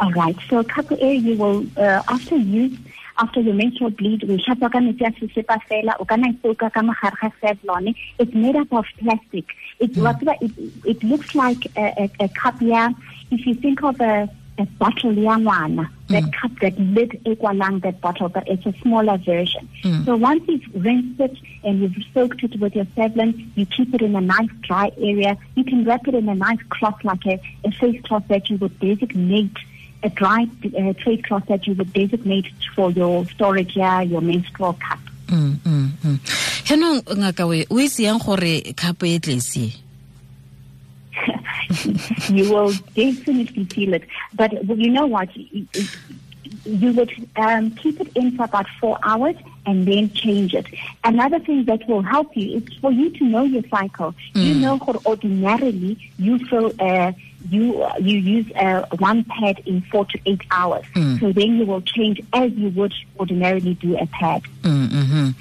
All 0.00 0.10
right. 0.12 0.36
So 0.48 0.64
couple 0.64 0.96
air 1.00 1.12
you 1.12 1.36
will 1.36 1.66
uh, 1.76 2.02
after 2.08 2.36
use 2.36 2.72
after 3.18 3.40
you 3.40 3.52
make 3.52 3.78
your 3.80 3.90
menstrual 3.90 3.90
bleed 3.90 4.22
we 4.24 4.36
hlatswa 4.44 4.70
ka 4.72 4.78
metsi 4.78 5.06
a 5.06 5.10
sesepa 5.18 5.58
fela 5.68 5.96
o 6.00 6.04
kana 6.04 6.32
soka 6.42 6.70
ka 6.72 6.80
mogare 6.80 7.16
ga 7.20 7.30
Savlon 7.40 7.94
it's 8.18 8.34
made 8.34 8.56
up 8.56 8.72
of 8.72 8.86
plastic. 8.98 9.44
It 9.78 9.94
hmm. 9.94 10.02
what 10.02 10.22
it, 10.40 10.52
it 10.84 11.02
looks 11.02 11.34
like 11.34 11.66
a, 11.76 11.86
a, 12.04 12.24
a 12.24 12.28
cup 12.28 12.56
yeah. 12.60 12.90
If 13.30 13.46
you 13.46 13.54
think 13.54 13.82
of 13.82 14.00
a 14.00 14.28
a 14.56 14.66
bottle 14.78 15.12
ya 15.12 15.36
ngwana 15.36 15.88
that 16.08 16.22
hmm. 16.24 16.30
cup 16.30 16.52
that 16.60 16.78
lid 16.78 17.14
e 17.24 17.34
kwalang 17.34 17.82
that 17.82 18.00
bottle 18.00 18.28
but 18.28 18.48
it's 18.48 18.66
a 18.66 18.72
smaller 18.82 19.16
version. 19.18 19.68
Hmm. 19.82 20.04
So 20.04 20.16
once 20.16 20.44
you've 20.48 20.84
rinsed 20.84 21.20
it 21.20 21.36
and 21.64 21.80
you've 21.80 21.96
soaked 22.12 22.42
it 22.42 22.58
with 22.60 22.74
your 22.74 22.86
Savlon 22.96 23.50
you 23.56 23.66
keep 23.66 23.94
it 23.94 24.02
in 24.02 24.16
a 24.16 24.20
nice 24.20 24.50
dry 24.62 24.90
area. 24.98 25.36
You 25.54 25.64
can 25.64 25.84
wrap 25.84 26.08
it 26.08 26.14
in 26.14 26.28
a 26.28 26.34
nice 26.34 26.62
cloth 26.70 27.02
like 27.04 27.26
a, 27.26 27.40
a 27.64 27.70
face 27.72 28.00
cloth 28.02 28.26
that 28.28 28.50
you 28.50 28.56
would 28.58 28.78
designate 28.80 29.56
a 30.04 30.10
dry 30.10 30.46
uh, 30.78 30.92
trade 31.00 31.24
cloth 31.24 31.46
that 31.48 31.66
you 31.66 31.74
would 31.74 31.92
designate 31.92 32.46
for 32.76 32.90
your 32.92 33.24
storage 33.26 33.74
yeah, 33.76 34.02
your 34.02 34.20
menstrual 34.20 34.74
cup. 34.74 35.00
Mm, 35.26 35.56
mm, 35.64 35.88
mm. 36.04 36.18
jaanong 36.68 37.00
ngaka 37.00 37.48
we 37.48 37.64
o 37.72 37.80
itse 37.80 38.04
yang 38.04 38.20
gore 38.20 38.60
kgapo 38.76 39.08
e 39.08 39.16
tlesie 39.18 39.72
you 42.30 42.52
will 42.52 42.72
definitely 42.94 43.64
feel 43.64 43.94
it. 43.94 44.04
But 44.34 44.52
you 44.76 44.90
know 44.90 45.06
what? 45.06 45.28
You, 45.36 46.92
would 46.92 47.12
um, 47.36 47.70
keep 47.72 48.00
it 48.00 48.10
in 48.14 48.36
for 48.36 48.44
about 48.44 48.66
four 48.80 48.98
hours 49.02 49.36
and 49.66 49.86
then 49.86 50.10
change 50.12 50.54
it. 50.54 50.66
Another 51.04 51.38
thing 51.38 51.64
that 51.66 51.86
will 51.88 52.02
help 52.02 52.36
you 52.36 52.58
is 52.58 52.64
for 52.80 52.92
you 52.92 53.10
to 53.10 53.24
know 53.24 53.44
your 53.44 53.62
cycle. 53.68 54.14
You 54.34 54.54
know 54.54 54.78
how 54.78 55.00
ordinarily 55.06 55.98
you 56.18 56.38
feel 56.46 56.72
uh, 56.78 57.12
you 57.50 57.86
you 58.00 58.18
use 58.18 58.52
uh, 58.56 58.86
one 58.98 59.24
pad 59.24 59.60
in 59.66 59.82
four 59.82 60.04
to 60.06 60.18
eight 60.26 60.40
hours. 60.50 60.84
So 61.20 61.32
then 61.32 61.58
you 61.58 61.66
will 61.66 61.82
change 61.82 62.20
as 62.32 62.52
you 62.52 62.70
would 62.70 62.94
ordinarily 63.18 63.74
do 63.74 63.96
a 63.96 64.06
pad. 64.06 64.42
Mm, 64.62 64.88
mhm. 64.88 65.34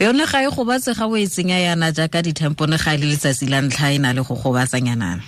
yone 0.00 0.26
ga 0.26 0.42
e 0.42 0.50
gobatse 0.50 0.94
ga 0.96 1.06
o 1.06 1.16
e 1.16 1.26
tsenya 1.26 1.58
yana 1.62 1.92
jaaka 1.92 2.22
dithempone 2.22 2.76
ga 2.82 2.96
le 2.98 3.06
letsatsi 3.14 3.48
la 3.48 3.60
ntlha 3.60 3.94
e 3.94 3.98
na 3.98 4.12
le 4.12 4.22
go 4.22 4.34
gobatsanyanana 4.34 5.22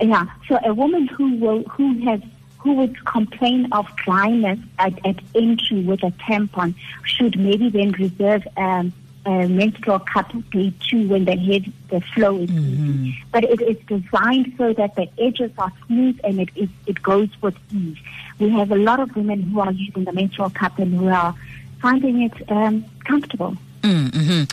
Yeah. 0.00 0.26
So 0.48 0.58
a 0.64 0.74
woman 0.74 1.06
who 1.06 1.36
will 1.36 1.62
who 1.64 1.94
has 2.04 2.20
who 2.58 2.74
would 2.74 3.04
complain 3.04 3.68
of 3.72 3.86
dryness 3.96 4.58
at, 4.78 4.94
at 5.06 5.16
entry 5.34 5.82
with 5.82 6.02
a 6.02 6.10
tampon 6.12 6.74
should 7.04 7.38
maybe 7.38 7.68
then 7.68 7.92
reserve 7.92 8.46
um, 8.56 8.92
uh, 9.26 9.46
menstrual 9.48 10.00
cup 10.00 10.32
day 10.50 10.72
two 10.80 11.08
when 11.08 11.24
the 11.24 11.36
head 11.36 11.64
the 11.88 12.00
flow 12.12 12.38
is 12.38 12.50
mm 12.50 12.58
-hmm. 12.58 13.14
But 13.32 13.44
it 13.44 13.60
is 13.60 13.78
designed 13.86 14.52
so 14.58 14.72
that 14.74 14.94
the 14.96 15.06
edges 15.18 15.50
are 15.58 15.72
smooth 15.86 16.16
and 16.24 16.40
it 16.40 16.50
is 16.54 16.70
it 16.86 17.02
goes 17.02 17.30
with 17.42 17.56
ease. 17.70 18.00
We 18.38 18.50
have 18.50 18.70
a 18.74 18.80
lot 18.88 18.98
of 19.00 19.08
women 19.16 19.42
who 19.48 19.60
are 19.60 19.72
using 19.72 20.04
the 20.04 20.12
menstrual 20.12 20.50
cup 20.50 20.78
and 20.78 20.90
who 20.98 21.08
are 21.08 21.34
finding 21.80 22.22
it 22.22 22.36
um, 22.50 22.84
comfortable. 23.04 23.54
Mm 23.82 24.10
-hmm. 24.10 24.46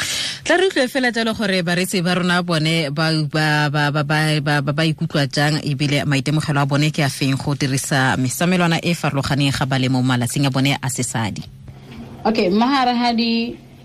tla 0.50 0.58
re 0.58 0.66
utlwe 0.68 0.88
fela 0.88 1.12
jalo 1.12 1.34
gore 1.34 1.62
ba 1.62 1.76
rona 2.16 2.42
bone 2.42 2.90
ba 2.90 4.86
ikutlwa 4.86 5.28
jang 5.28 5.62
ebile 5.64 6.06
maitemogelo 6.06 6.62
a 6.62 6.66
bone 6.66 6.90
ke 6.90 7.04
a 7.06 7.10
feng 7.10 7.38
go 7.38 7.54
dirisa 7.54 8.18
mesamelwana 8.18 8.82
e 8.82 8.96
farologaneng 8.96 9.54
ga 9.54 9.66
ba 9.66 9.78
le 9.78 9.90
mo 9.90 10.02
malatsing 10.02 10.48
a 10.48 10.50
bone 10.50 10.74
a 10.82 10.90
sesadi 10.90 11.44
okay 12.26 12.50
mahare 12.50 12.94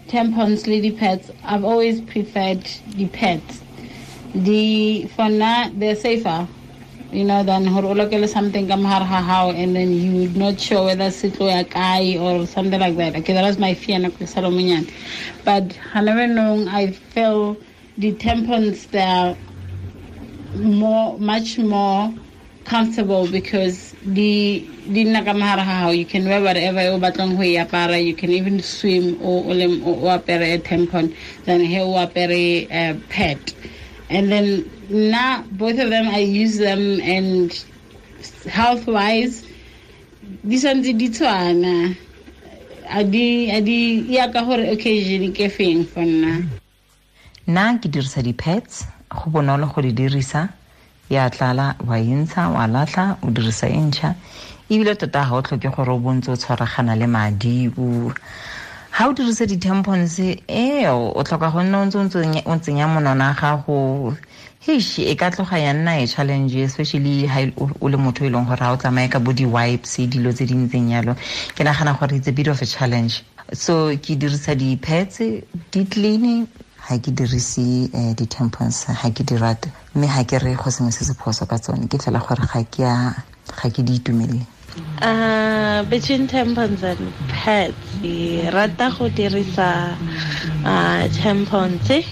tampons, 0.09 0.67
lady 0.67 0.91
pads. 0.91 1.31
I've 1.45 1.65
always 1.65 2.01
preferred 2.01 2.65
the 2.97 3.07
pads. 3.09 3.63
The 4.35 5.07
for 5.15 5.29
now 5.29 5.71
they're 5.75 5.95
safer, 5.97 6.49
you 7.13 7.25
know, 7.25 7.43
than 7.43 7.65
horolokele 7.67 8.29
something 8.29 8.69
how 8.69 9.51
and 9.51 9.77
then 9.77 9.93
you 9.93 10.29
not 10.31 10.61
sure 10.61 10.85
whether 10.85 11.05
sitlo 11.05 11.51
ya 11.51 11.65
kai 11.65 12.17
or 12.19 12.47
something 12.47 12.81
like 12.81 12.97
that. 12.97 13.17
Okay, 13.17 13.33
that 13.33 13.43
was 13.43 13.59
my 13.59 13.75
fear 13.75 13.99
na. 13.99 14.11
But 15.45 15.79
never 16.03 16.27
known 16.27 16.69
I 16.69 16.91
feel 16.91 17.57
the 17.99 18.13
tampons 18.15 18.91
they're 18.91 19.37
more 20.57 21.19
much 21.19 21.59
more 21.59 22.13
comfortable 22.65 23.27
because 23.29 23.95
di 24.13 24.67
nna 24.89 25.25
ka 25.25 25.33
the 25.33 25.39
ga 25.39 25.65
how 25.65 25.91
you 25.91 26.05
can 26.05 26.25
wear 26.25 26.43
whatever 26.43 26.81
o 26.93 26.99
batlang 26.99 27.37
go 27.37 27.43
e 27.43 27.57
apara 27.57 27.99
you 28.03 28.15
can 28.15 28.31
even 28.31 28.61
swim 28.61 29.17
o 29.23 29.45
o 29.45 30.09
apere 30.09 30.55
a 30.55 30.59
tampon 30.59 31.15
then 31.45 31.61
he 31.61 31.79
o 31.81 31.93
apere 31.95 32.67
a 32.71 32.95
pad 33.09 33.39
and 34.09 34.33
then 34.33 34.65
now 34.89 35.43
both 35.53 35.79
of 35.79 35.91
them 35.91 36.09
I 36.09 36.19
use 36.19 36.59
them 36.59 37.01
and 37.03 37.53
health 38.49 38.87
wise 38.87 39.45
di 40.45 40.57
santse 40.57 40.97
di 40.97 41.09
tshwana 41.09 41.97
a 42.89 43.05
di 43.05 43.51
a 43.51 43.61
di 43.61 44.05
ya 44.17 44.29
ka 44.33 44.45
gore 44.45 44.65
occasion 44.73 45.33
ke 45.33 45.49
feng 45.51 45.85
for 45.85 46.05
nna. 46.05 46.45
Nna 47.47 47.79
ke 47.81 47.89
dirisa 47.89 48.23
di-pads 48.23 48.85
go 49.09 49.31
bonolo 49.31 49.69
go 49.73 49.81
di 49.83 49.93
dirisa 49.93 50.49
ya 51.11 51.31
tlala 51.31 51.77
wa 51.87 51.99
intsha 51.99 52.49
wa 52.49 52.67
latlha 52.67 53.17
o 53.23 53.31
dirisa 53.31 53.69
e 53.69 53.77
ntšha. 53.77 54.15
Ebile 54.71 54.95
tota 54.97 55.25
ga 55.25 55.35
o 55.37 55.43
tlhoke 55.43 55.69
gore 55.75 55.91
o 55.93 55.99
bontse 55.99 56.29
o 56.33 56.37
tshwaragana 56.37 56.97
le 56.99 57.07
madi 57.07 57.69
o 57.79 58.11
ga 58.97 59.09
o 59.09 59.13
dirisa 59.13 59.47
di-tampons 59.47 60.19
ee 60.49 60.89
o 60.89 61.23
tlhoka 61.23 61.51
go 61.53 61.61
nna 61.63 61.83
o 61.83 61.85
ntse 61.85 61.99
o 62.47 62.57
tsenya 62.59 62.87
monona 62.89 63.35
gago. 63.37 64.17
Hish 64.65 64.99
e 65.05 65.15
ka 65.15 65.29
tloga 65.31 65.59
ya 65.61 65.73
nna 65.77 66.01
e 66.01 66.07
challenge 66.07 66.57
especially 66.65 67.27
ha 67.27 67.45
o 67.81 67.89
le 67.89 67.97
motho 68.01 68.25
e 68.25 68.31
leng 68.33 68.47
gore 68.49 68.57
ga 68.65 68.73
o 68.73 68.77
tsamaye 68.81 69.11
ka 69.13 69.19
bo 69.21 69.33
di-wipes 69.33 70.01
dilo 70.09 70.33
tse 70.33 70.47
di 70.49 70.55
ntseng 70.57 70.89
yalo 70.89 71.13
ke 71.55 71.61
nagana 71.65 71.93
gore 72.01 72.17
it's 72.17 72.29
a 72.29 72.33
bit 72.33 72.49
of 72.49 72.63
a 72.63 72.65
challenge. 72.67 73.21
So 73.53 73.93
ke 74.01 74.17
dirisa 74.17 74.57
di-pets 74.57 75.21
di 75.71 75.85
clean 75.85 76.49
ga 76.89 76.99
ke 76.99 77.11
dirise 77.15 77.89
um 77.95 78.15
di-tampons 78.15 78.87
ga 78.87 79.11
ke 79.11 79.25
di 79.25 79.37
rate. 79.37 79.69
Mme 79.95 80.07
ga 80.07 80.25
ke 80.25 80.43
re 80.43 80.55
go 80.55 80.71
sengwe 80.71 80.93
se 80.93 81.05
se 81.05 81.15
phoso 81.15 81.47
ka 81.49 81.57
tsone 81.57 81.89
ke 81.89 81.99
fela 81.99 82.21
gore 82.21 82.45
ga 82.53 82.63
ke 83.71 83.83
di 83.83 84.01
Uh, 85.01 85.85
between 85.85 86.27
tampons 86.27 86.83
and 86.83 87.13
pads, 87.29 87.77
rata 88.53 88.93
go 88.99 89.09
dirisa 89.09 89.97
uh, 90.65 91.09
tampons. 91.15 92.05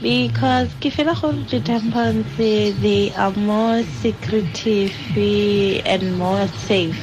Because 0.00 0.68
ke 0.80 0.90
feel 0.90 1.12
gore 1.14 1.32
the 1.50 1.60
tampons 1.60 2.24
they 2.36 3.12
are 3.14 3.32
more 3.32 3.82
secretive 4.00 4.94
and 5.16 6.18
more 6.18 6.48
safe. 6.48 6.96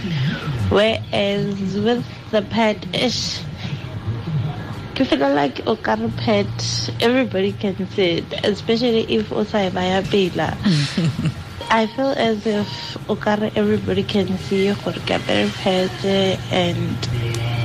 Whereas 0.69 1.75
with 1.75 2.03
the 2.31 2.41
pad 2.41 2.87
ish 2.95 3.39
ke 4.95 5.05
feel 5.05 5.33
like 5.35 5.61
o 5.67 5.75
pad 5.75 6.47
everybody 7.01 7.51
can 7.51 7.75
see 7.95 8.09
it 8.19 8.33
especially 8.43 9.03
if 9.15 9.31
o 9.31 9.43
sa 9.43 9.69
baya 9.69 10.01
pela. 10.03 10.55
I 11.69 11.87
feel 11.87 12.13
as 12.15 12.45
if 12.45 12.67
okare 13.07 13.51
everybody 13.55 14.03
can 14.03 14.37
see 14.37 14.67
gore 14.83 15.01
ke 15.09 15.17
apere 15.17 15.49
pets 15.61 16.05
and 16.51 17.09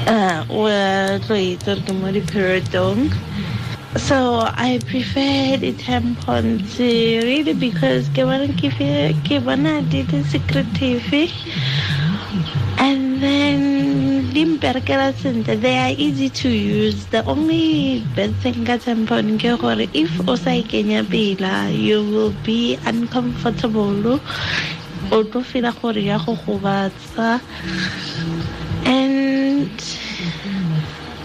uh 0.08 0.44
well 0.48 1.20
ke 1.20 1.92
mo 2.00 2.10
di-periodong 2.10 3.12
so 3.96 4.46
I 4.54 4.78
prefer 4.86 5.56
the 5.58 5.72
tampons 5.74 6.78
really 6.78 7.54
because 7.54 8.08
ke 8.10 8.26
bona 8.30 8.46
ke 9.26 9.44
bona 9.44 9.82
di 9.82 10.02
le 10.12 10.24
secretive. 10.24 11.30
And 12.78 13.20
then 13.20 13.79
limperekela 14.30 15.12
sentle 15.12 15.60
they 15.60 15.76
are 15.78 15.94
easy 15.96 16.28
to 16.28 16.48
use. 16.48 17.06
The 17.06 17.24
only 17.24 18.00
bad 18.16 18.34
thing 18.42 18.64
ka 18.64 18.76
tampon 18.78 19.38
ke 19.42 19.58
gore 19.60 19.86
if 19.92 20.12
o 20.28 20.36
sa 20.36 20.50
e 20.50 20.62
kenya 20.62 21.02
pela 21.04 21.70
you 21.70 22.02
will 22.10 22.34
be 22.44 22.78
uncomfortable. 22.86 24.20
O 25.10 25.22
tlo 25.24 25.42
fela 25.42 25.72
gore 25.80 26.00
ya 26.00 26.18
go 26.18 26.36
gobatsa. 26.36 27.40
And 28.84 29.70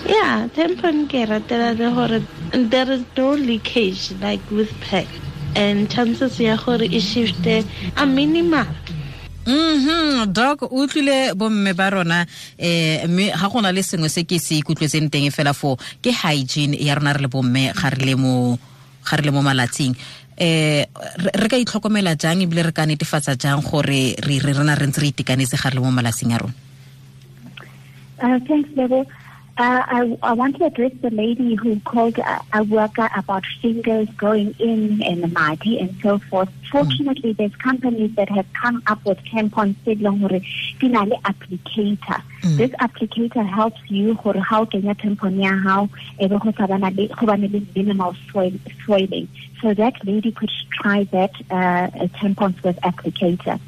yeah 0.05 0.47
tampon 0.55 1.05
ke 1.07 1.27
ratela 1.29 1.77
le 1.77 1.91
gore 1.93 2.21
there 2.69 2.91
is 2.91 3.03
no 3.17 3.31
leakage 3.31 4.19
like 4.21 4.49
with 4.51 4.73
pack. 4.81 5.07
And 5.55 5.89
chances 5.89 6.39
ya 6.39 6.57
gore 6.57 6.83
e 6.83 6.99
shifte 6.99 7.65
a 7.95 8.05
minimal 8.05 8.67
mhm 9.45 10.31
doc 10.33 10.63
o 10.63 10.67
utlwile 10.81 11.33
bomme 11.35 11.73
ba 11.73 11.89
rona 11.89 12.25
eh 12.57 13.07
mme 13.07 13.31
ga 13.31 13.49
gona 13.49 13.71
le 13.71 13.81
sengwe 13.83 14.09
se 14.09 14.23
ke 14.23 14.39
se 14.39 14.57
ikutlwetseng 14.61 15.09
teng 15.09 15.31
fela 15.31 15.53
fo 15.53 15.77
ke 16.01 16.11
hygiene 16.11 16.75
ya 16.79 16.95
rona 16.95 17.13
re 17.13 17.21
le 17.21 17.27
bomme 17.27 17.73
ga 17.73 17.89
re 17.89 18.05
le 18.05 18.15
mo 18.15 18.57
ga 19.05 19.17
re 19.17 19.23
le 19.23 19.31
mo 19.31 19.41
malatsing. 19.41 19.95
Eh 20.37 20.83
re 21.41 21.47
ka 21.47 21.55
itlhokomela 21.55 22.17
jang 22.17 22.41
ebile 22.41 22.63
re 22.65 22.73
ka 22.73 22.85
netefatsa 22.85 23.37
jang 23.37 23.61
gore 23.61 24.17
re 24.19 24.39
re 24.41 24.51
rena 24.53 24.75
re 24.75 24.87
ntse 24.87 24.99
re 25.01 25.07
itekanetse 25.13 25.55
ga 25.61 25.69
re 25.69 25.75
le 25.75 25.81
mo 25.81 25.91
malatsing 25.91 26.33
a 26.33 26.37
rona? 26.41 26.53
Uh, 28.19 28.39
thanks, 28.47 28.69
Lebo. 28.75 29.05
Uh, 29.57 29.83
I, 29.87 30.17
I 30.21 30.33
want 30.33 30.57
to 30.57 30.65
address 30.65 30.91
the 31.01 31.11
lady 31.11 31.55
who 31.55 31.79
called 31.79 32.17
a, 32.17 32.41
a 32.53 32.63
worker 32.63 33.09
about 33.15 33.45
fingers 33.61 34.09
going 34.17 34.53
in 34.59 35.01
and 35.01 35.23
the 35.23 35.29
mighty 35.29 35.79
and 35.79 35.95
so 36.03 36.17
forth. 36.17 36.49
Fortunately, 36.69 37.33
mm. 37.33 37.37
there's 37.37 37.55
companies 37.55 38.13
that 38.15 38.27
have 38.27 38.45
come 38.51 38.83
up 38.87 39.05
with 39.05 39.17
tampon 39.19 39.75
finale 40.77 41.17
applicator. 41.23 42.21
Mm. 42.41 42.57
This 42.57 42.71
applicator 42.71 43.47
helps 43.47 43.79
you 43.87 44.15
for 44.15 44.37
how 44.37 44.65
can 44.65 44.83
your 44.83 44.95
tampon 44.95 45.41
how 45.63 45.87
minimal 47.73 48.13
swelling. 48.31 49.29
So 49.61 49.73
that 49.73 50.05
lady 50.05 50.33
could 50.33 50.51
try 50.71 51.05
that 51.05 51.31
uh, 51.49 51.87
tampons 52.19 52.61
with 52.61 52.75
applicator. 52.81 53.59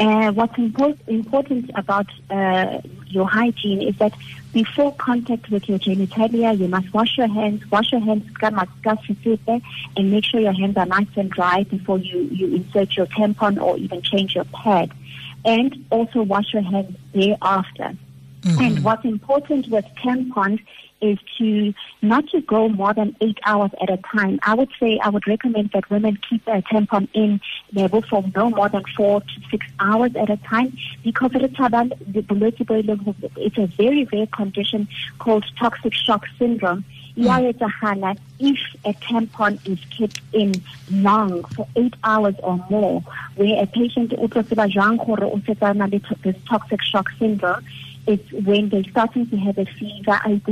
Uh, 0.00 0.32
what's 0.32 0.54
impo- 0.54 0.98
important 1.08 1.70
about 1.74 2.06
uh, 2.30 2.80
your 3.06 3.28
hygiene 3.28 3.82
is 3.82 3.96
that 3.98 4.12
before 4.52 4.94
contact 4.94 5.50
with 5.50 5.68
your 5.68 5.78
genitalia, 5.78 6.58
you 6.58 6.68
must 6.68 6.92
wash 6.94 7.18
your 7.18 7.28
hands, 7.28 7.62
wash 7.70 7.92
your 7.92 8.00
hands, 8.00 8.24
and 9.96 10.10
make 10.10 10.24
sure 10.24 10.40
your 10.40 10.52
hands 10.52 10.76
are 10.76 10.86
nice 10.86 11.06
and 11.16 11.30
dry 11.30 11.64
before 11.64 11.98
you, 11.98 12.20
you 12.32 12.56
insert 12.56 12.96
your 12.96 13.06
tampon 13.06 13.60
or 13.60 13.76
even 13.76 14.00
change 14.02 14.34
your 14.34 14.44
pad. 14.44 14.90
And 15.44 15.84
also 15.90 16.22
wash 16.22 16.52
your 16.52 16.62
hands 16.62 16.96
thereafter. 17.12 17.94
Mm-hmm. 18.42 18.60
And 18.62 18.84
what's 18.84 19.04
important 19.04 19.68
with 19.68 19.84
tampons 20.02 20.60
is 21.00 21.18
to 21.38 21.74
not 22.02 22.28
to 22.28 22.40
go 22.40 22.68
more 22.68 22.94
than 22.94 23.16
eight 23.20 23.38
hours 23.44 23.70
at 23.80 23.90
a 23.90 23.98
time. 23.98 24.38
I 24.42 24.54
would 24.54 24.70
say 24.80 24.98
I 25.02 25.08
would 25.08 25.26
recommend 25.26 25.70
that 25.72 25.90
women 25.90 26.18
keep 26.28 26.46
a 26.46 26.62
tampon 26.62 27.08
in 27.12 27.40
Lebo 27.72 28.00
for 28.02 28.24
no 28.34 28.50
more 28.50 28.68
than 28.68 28.84
four 28.96 29.20
to 29.20 29.40
six 29.50 29.66
hours 29.80 30.14
at 30.16 30.30
a 30.30 30.36
time 30.38 30.76
because 31.02 31.30
it's 33.36 33.58
a 33.58 33.66
very 33.66 34.08
rare 34.12 34.26
condition 34.26 34.88
called 35.18 35.44
toxic 35.58 35.94
shock 35.94 36.26
syndrome. 36.38 36.84
Mm. 37.16 37.24
if 38.38 38.58
a 38.84 38.92
tampon 38.92 39.58
is 39.68 39.80
kept 39.86 40.20
in 40.32 40.54
long 40.90 41.42
for 41.44 41.66
eight 41.74 41.94
hours 42.04 42.36
or 42.44 42.64
more, 42.70 43.02
where 43.34 43.60
a 43.60 43.66
patient 43.66 44.12
this 46.22 46.36
toxic 46.48 46.80
shock 46.80 47.10
syndrome, 47.18 47.64
it's 48.08 48.32
when 48.32 48.70
they're 48.70 48.84
starting 48.84 49.28
to 49.28 49.36
have 49.36 49.58
a 49.58 49.66
fever, 49.66 50.18
and 50.24 50.42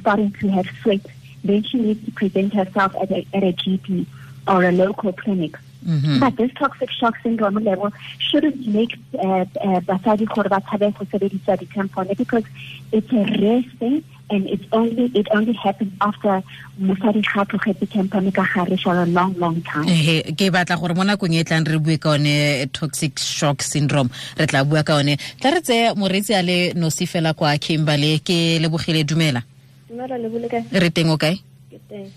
starting 0.00 0.32
to 0.40 0.48
have 0.48 0.66
sweat. 0.82 1.00
Then 1.42 1.62
she 1.62 1.78
needs 1.78 2.04
to 2.04 2.12
present 2.12 2.54
herself 2.54 2.94
at 2.96 3.10
a, 3.10 3.26
at 3.34 3.42
a 3.42 3.52
GP 3.52 4.06
or 4.46 4.64
a 4.64 4.72
local 4.72 5.12
clinic. 5.12 5.56
Mm-hmm. 5.84 6.20
But 6.20 6.36
this 6.36 6.50
toxic 6.54 6.90
shock 6.90 7.16
syndrome 7.22 7.56
Lebo 7.56 7.92
shouldn't 8.18 8.66
make 8.66 8.96
uh, 9.14 9.20
uh, 9.20 9.80
basadi 9.80 10.26
gore 10.26 10.48
ba 10.48 10.60
tshabe 10.60 10.96
go 10.98 11.04
sebedisa 11.04 11.58
di-tampone 11.58 12.16
because 12.16 12.44
it's 12.90 13.12
a 13.12 13.24
rare 13.40 13.62
thing 13.78 14.02
and 14.30 14.48
it's 14.48 14.64
only 14.72 15.10
it 15.14 15.28
only 15.32 15.52
happens 15.52 15.92
after 16.00 16.42
mosadi 16.80 17.22
ga 17.22 17.44
tlogetse 17.44 17.86
tampone 17.94 18.32
ka 18.34 18.44
gare 18.54 18.76
for 18.78 18.96
a 18.96 19.06
long 19.06 19.34
long 19.38 19.60
time. 19.62 19.86
Ehe 19.86 20.34
ke 20.38 20.50
batla 20.54 20.80
gore 20.80 20.94
mo 20.94 21.04
nakong 21.04 21.34
e 21.34 21.44
tlang 21.44 21.66
re 21.68 21.78
bue 21.78 21.98
ka 21.98 22.16
one 22.16 22.68
toxic 22.72 23.18
shock 23.18 23.62
syndrome. 23.62 24.10
Re 24.38 24.46
tla 24.46 24.64
bua 24.64 24.82
ka 24.82 24.96
one 24.96 25.16
tla 25.40 25.50
re 25.54 25.60
tse 25.60 25.94
moreetsi 25.94 26.38
a 26.38 26.42
le 26.42 26.58
nosi 26.74 27.06
fela 27.06 27.34
kwa 27.34 27.56
kimberley. 27.58 28.18
Ke 28.18 28.58
lebogile 28.60 29.04
dumela. 29.04 29.42
Dumela 29.88 30.18
le 30.18 30.28
bole 30.28 30.48
kae? 30.48 30.64
Re 30.72 30.90
teng 30.90 31.10
o 31.10 31.16
kae? 31.16 31.36
Ke 31.70 31.80
teng. 31.88 32.10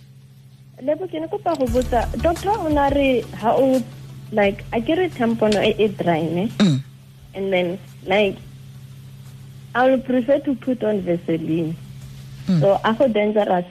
Lebo 0.82 1.08
ke 1.08 1.20
ne 1.20 1.28
kopa 1.28 1.58
go 1.58 1.66
botsa 1.68 2.06
doctor 2.22 2.56
o 2.56 2.70
na 2.70 2.88
re 2.90 3.22
ha 3.44 3.52
o 3.52 3.82
like 4.32 4.64
a 4.72 4.82
ke 4.82 4.96
re 4.98 5.10
tampono 5.10 5.60
e 5.64 5.76
e 5.78 5.88
dry 5.88 6.22
ne 6.22 6.48
mm. 6.60 6.80
and 7.34 7.54
then 7.54 7.80
like 8.06 8.38
I 9.76 9.90
would 9.90 10.06
prefer 10.06 10.40
to 10.40 10.56
put 10.56 10.84
on 10.84 11.02
Vaseline 11.02 11.76
mm. 12.48 12.60
so 12.62 12.80
a 12.84 12.94
go 12.94 13.08
dangerous 13.08 13.66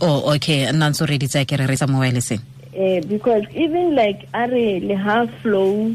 oh 0.00 0.34
okay 0.34 0.66
nna 0.72 0.90
ntse 0.90 1.06
re 1.06 1.18
ditsa 1.18 1.44
ke 1.44 1.56
re 1.56 1.66
re 1.66 1.76
sa 1.76 1.86
mobile 1.86 2.20
seng 2.20 2.42
eh 2.74 3.00
because 3.06 3.44
even 3.54 3.94
like 3.94 4.28
are 4.34 4.50
le 4.90 4.96
half 4.96 5.30
flow 5.42 5.94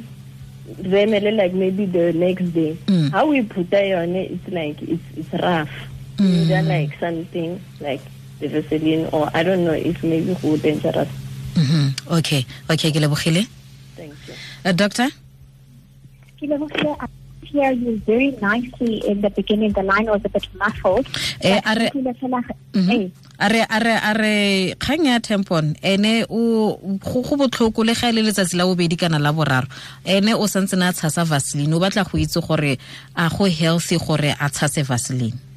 remele 0.81 1.31
like 1.36 1.53
maybe 1.53 1.86
the 1.86 2.13
next 2.13 2.53
day 2.53 2.77
mm. 2.88 3.12
how 3.12 3.27
we 3.27 3.41
put 3.43 3.71
it 3.74 3.93
on 3.93 4.15
it's 4.15 4.48
like 4.50 4.81
it's 4.81 5.03
it's 5.17 5.33
rough 5.41 5.69
mm. 6.17 6.33
is 6.33 6.50
like 6.67 6.91
something 7.00 7.60
like 7.79 8.01
the 8.41 8.48
Vaseline 8.48 9.07
or 9.13 9.29
I 9.33 9.43
don't 9.43 9.63
know 9.63 9.74
if 9.74 10.03
maybe 10.03 10.33
who 10.41 10.57
dangerous. 10.57 11.07
Mm 11.55 11.65
-hmm. 11.65 11.86
Okay, 12.17 12.41
okay, 12.67 12.89
ke 12.91 13.00
lebogile. 13.00 13.45
Thank 13.95 14.17
you. 14.27 14.36
Uh, 14.65 14.74
doctor? 14.74 15.07
Ke 16.41 16.50
lebogile. 16.50 16.98
Hear 17.51 17.72
you 17.72 17.98
very 18.05 18.31
nicely 18.41 19.05
in 19.05 19.20
the 19.22 19.29
beginning. 19.29 19.74
The 19.74 19.84
line 19.84 20.05
was 20.05 20.22
a 20.24 20.29
bit 20.29 20.48
muffled. 20.55 21.05
Eh, 21.41 21.60
are, 21.65 21.89
are 23.39 23.65
are 23.70 23.88
are 24.10 24.75
kgang 24.79 25.05
ya 25.05 25.20
tampon 25.20 25.75
ene 25.84 26.25
o 26.29 26.77
go 26.98 27.36
botlhoko 27.36 27.84
le 27.84 27.93
ga 27.93 28.08
ile 28.08 28.24
letsatsi 28.24 28.55
la 28.55 28.63
bobedi 28.63 28.98
kana 28.98 29.20
la 29.20 29.34
boraro. 29.34 29.67
Ene 30.05 30.34
o 30.34 30.48
santse 30.48 30.77
na 30.77 30.91
tshasa 30.91 31.25
vaseline. 31.25 31.74
O 31.74 31.79
batla 31.79 32.10
go 32.10 32.17
itse 32.17 32.39
gore 32.39 32.77
a 33.17 33.29
go 33.29 33.46
healthy 33.46 33.98
gore 33.98 34.31
a 34.31 34.48
tshase 34.50 34.84
vaseline 34.86 35.50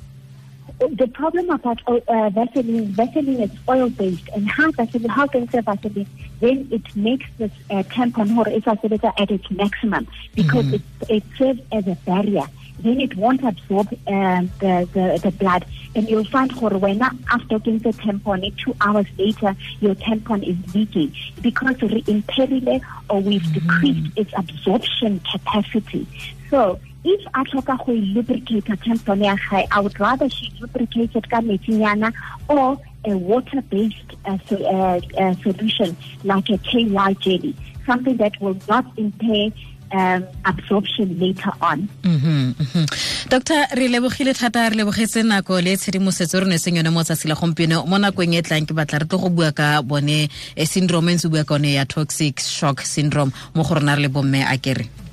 the 0.88 1.06
problem 1.08 1.50
about 1.50 1.80
uh, 1.86 2.30
Vaseline, 2.30 2.86
Vaseline 2.86 3.40
is 3.40 3.50
oil 3.68 3.90
based, 3.90 4.28
and 4.34 4.48
how 4.48 4.70
Vaseline, 4.72 5.08
how 5.08 5.26
can 5.26 5.48
say 5.50 5.60
Vaseline, 5.60 6.06
then 6.40 6.68
it 6.70 6.96
makes 6.96 7.26
this 7.38 7.52
uh, 7.70 7.82
tampon 7.84 8.36
or 8.36 8.48
it's 8.48 8.66
at 8.66 9.30
its 9.30 9.50
maximum 9.50 10.06
because 10.34 10.66
mm 10.66 10.72
-hmm. 10.72 11.08
it, 11.08 11.10
it 11.16 11.24
serves 11.38 11.60
as 11.72 11.86
a 11.86 11.96
barrier 12.06 12.46
then 12.80 13.00
it 13.00 13.16
won't 13.16 13.42
absorb 13.42 13.88
um, 14.06 14.50
the, 14.60 14.88
the, 14.92 15.20
the 15.22 15.30
blood. 15.30 15.64
And 15.94 16.08
you'll 16.08 16.24
find 16.24 16.52
when 16.52 17.00
after 17.02 17.58
getting 17.58 17.78
the 17.78 17.90
tampon, 17.90 18.56
two 18.58 18.74
hours 18.80 19.06
later, 19.16 19.56
your 19.80 19.94
tampon 19.94 20.42
is 20.46 20.74
leaking 20.74 21.14
because 21.40 21.80
we're 21.80 22.02
impaired 22.06 22.82
or 23.08 23.20
we've 23.20 23.52
decreased 23.52 24.18
its 24.18 24.32
absorption 24.36 25.20
capacity. 25.20 26.06
So 26.50 26.80
if 27.04 27.20
a 27.26 27.44
tlhoka 27.44 27.76
go 27.84 27.92
lubricate 27.92 28.68
a 28.68 28.76
tampon 28.76 29.24
ya 29.24 29.36
gae, 29.50 29.66
I 29.70 29.80
would 29.80 29.98
rather 30.00 30.28
she 30.28 30.50
lubricate 30.60 31.12
ka 31.28 31.40
metsinyana 31.40 32.12
or 32.48 32.80
a 33.04 33.16
water-based 33.16 34.16
uh, 34.24 34.38
so, 34.48 34.56
uh, 34.64 35.00
uh, 35.18 35.34
solution 35.42 35.96
like 36.24 36.48
a 36.48 36.58
KY 36.58 37.14
jelly, 37.20 37.54
something 37.86 38.16
that 38.16 38.40
will 38.40 38.56
not 38.68 38.86
impair 38.96 39.50
um, 39.92 40.24
absorption 40.46 41.18
later 41.20 41.52
on. 41.60 41.88
Mhm, 42.02 42.54
mhm. 42.54 43.28
doctor 43.28 43.66
re 43.76 43.88
lebogile 43.88 44.32
thata 44.34 44.70
re 44.70 44.76
lebogetse 44.76 45.22
nako 45.22 45.60
le 45.62 45.76
tshedimosetso 45.76 46.40
re 46.40 46.48
ne 46.48 46.56
seng 46.58 46.76
yone 46.76 46.90
mo 46.90 47.02
tsatsi 47.02 47.28
la 47.28 47.34
gompieno 47.34 47.86
mo 47.86 47.98
nakong 47.98 48.34
e 48.34 48.42
tlang 48.42 48.66
ke 48.66 48.74
batla 48.74 49.04
re 49.04 49.06
tlo 49.06 49.18
go 49.20 49.28
bua 49.28 49.52
ka 49.52 49.82
bone 49.82 50.28
eh, 50.56 50.66
syndrome 50.66 51.12
e 51.12 51.14
ntse 51.14 51.28
bua 51.28 51.44
ka 51.44 51.54
one 51.54 51.76
ya 51.76 51.84
toxic 51.84 52.40
shock 52.40 52.80
syndrome 52.80 53.32
mo 53.54 53.62
go 53.62 53.74
rona 53.74 53.94
re 53.94 54.02
le 54.02 54.08
bomme 54.08 54.40
a 54.42 54.56
kere 54.56 55.03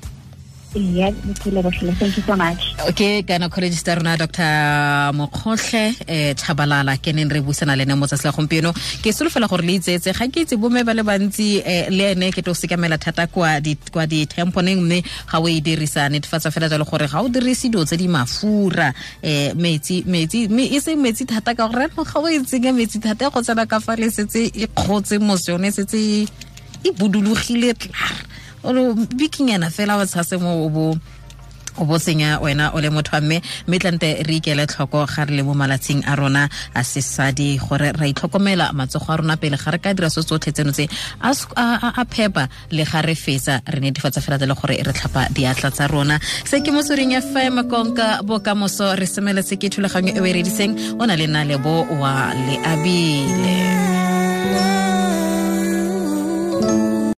Yes, 0.73 1.13
thank 1.99 2.15
you 2.15 2.23
so 2.23 2.35
much. 2.37 2.63
ke 2.95 3.23
gynecologist 3.27 3.87
ya 3.87 3.95
rona 3.95 4.15
dr 4.17 5.11
Mokgohloe 5.13 5.95
um 6.07 6.35
Tshabalala 6.35 6.95
ke 6.97 7.11
neng 7.13 7.27
re 7.29 7.41
busana 7.41 7.75
le 7.75 7.83
ene 7.83 7.95
mo 7.99 8.07
tsatsi 8.07 8.23
la 8.25 8.31
gompieno. 8.31 8.71
Ke 9.03 9.11
solofela 9.11 9.49
gore 9.51 9.65
le 9.67 9.75
itsetse. 9.79 10.13
Ga 10.15 10.27
ke 10.31 10.45
itse 10.47 10.55
bomme 10.55 10.85
ba 10.87 10.93
le 10.93 11.03
bantsi 11.03 11.59
um 11.59 11.91
le 11.91 12.11
ene 12.15 12.31
ke 12.31 12.39
tlo 12.41 12.53
sekamela 12.55 12.97
thata 12.97 13.27
kwa 13.27 13.59
di- 13.59 13.75
kwa 13.91 14.07
di-tamponeng 14.07 14.79
mme 14.79 15.01
ga 15.27 15.39
o 15.43 15.47
e 15.51 15.59
dirisa 15.59 16.07
netefatsa 16.07 16.51
fela 16.55 16.69
jalo 16.71 16.85
gore 16.87 17.07
ga 17.07 17.19
o 17.19 17.27
dirise 17.27 17.67
dilo 17.67 17.83
tse 17.83 17.97
di 17.97 18.07
mafura 18.07 18.93
um 19.23 19.59
metsi 19.59 20.03
mme 20.07 20.63
e 20.71 20.79
seng 20.79 21.03
metsi 21.03 21.27
thata 21.27 21.51
ka 21.53 21.67
gore 21.67 21.91
ga 21.91 22.19
o 22.19 22.27
e 22.31 22.39
tsenya 22.47 22.71
metsi 22.71 22.99
thata 23.03 23.29
go 23.29 23.41
tsena 23.43 23.67
ka 23.67 23.79
fa 23.83 23.95
le 23.99 24.07
setse 24.09 24.47
e 24.55 24.67
kgotse 24.71 25.19
mos 25.19 25.47
yone 25.51 25.67
setse 25.71 25.99
e- 26.83 26.91
budulogile 26.95 27.73
tlar 27.75 28.15
olo 28.63 28.93
bikinyana 28.93 29.69
fela 29.69 29.97
wa 29.97 30.05
tshase 30.05 30.37
mo 30.37 30.65
o 30.65 30.69
bo 30.69 30.97
o 31.77 31.85
bo 31.85 31.97
tsenya 31.97 32.39
wena 32.41 32.71
o 32.75 32.79
le 32.81 32.89
motho 32.89 33.15
wa 33.15 33.21
mme. 33.21 33.41
Mme 33.67 33.79
tlante 33.79 34.23
re 34.27 34.35
ikele 34.39 34.67
tlhoko 34.67 35.05
ga 35.07 35.25
re 35.25 35.35
le 35.37 35.43
mo 35.43 35.53
malatsing 35.53 36.03
a 36.05 36.15
rona 36.15 36.49
a 36.75 36.81
sesadi 36.83 37.57
gore 37.57 37.91
ra 37.95 38.05
itlhokomela 38.07 38.71
matsogo 38.73 39.13
a 39.13 39.17
rona 39.17 39.37
pele 39.37 39.57
ga 39.57 39.71
re 39.71 39.79
ka 39.79 39.93
dira 39.93 40.09
so 40.09 40.21
tsotlhe 40.21 40.51
tseno 40.51 40.71
tse. 40.71 40.87
A 41.21 42.03
phepa 42.05 42.49
le 42.71 42.83
ga 42.83 43.01
re 43.01 43.15
fetsa 43.15 43.61
re 43.67 43.79
netefatsa 43.79 44.21
fela 44.21 44.37
le 44.45 44.53
gore 44.53 44.83
re 44.83 44.93
tlhapa 44.93 45.27
diatla 45.31 45.71
tsa 45.71 45.87
rona. 45.87 46.19
Se 46.45 46.59
ke 46.59 46.71
motsweding 46.71 47.15
fm 47.21 47.63
konka 47.69 48.21
bokamoso 48.23 48.95
re 48.99 49.05
semeletse 49.05 49.55
ke 49.57 49.69
thulaganyo 49.71 50.11
e 50.15 50.19
o 50.19 50.25
e 50.25 50.33
rediseng. 50.33 50.99
O 50.99 51.05
na 51.05 51.15
le 51.15 51.27
nna 51.27 51.43
lebo 51.47 51.87
wa 52.01 52.33
le 52.35 52.55
abile 52.67 53.90